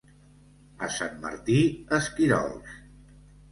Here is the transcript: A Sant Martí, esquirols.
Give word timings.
A 0.87 0.89
Sant 0.95 1.13
Martí, 1.27 1.59
esquirols. 2.01 2.75